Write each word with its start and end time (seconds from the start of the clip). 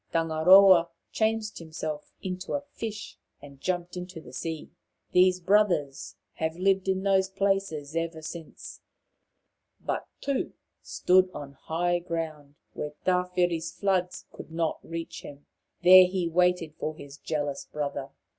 Tangaroa 0.11 0.89
changed 1.11 1.59
himself 1.59 2.11
into 2.23 2.53
a 2.53 2.61
fish 2.73 3.19
and 3.39 3.61
jumped 3.61 3.95
into 3.95 4.19
the 4.19 4.33
sea. 4.33 4.71
These 5.11 5.39
brothers 5.39 6.15
have 6.37 6.57
lived 6.57 6.87
in 6.87 7.03
those 7.03 7.29
places 7.29 7.95
ever 7.95 8.23
since. 8.23 8.81
But 9.79 10.07
Tu 10.19 10.53
stood 10.81 11.29
on 11.35 11.51
high 11.53 12.03
land, 12.09 12.55
where 12.73 12.95
Tawhiri' 13.05 13.57
s 13.57 13.71
floods 13.71 14.25
could 14.33 14.51
not 14.51 14.79
reach 14.83 15.21
him. 15.21 15.45
There 15.83 16.07
he 16.07 16.27
waited 16.27 16.73
for 16.79 16.95
his 16.95 17.17
jealous 17.19 17.65
brother. 17.71 18.09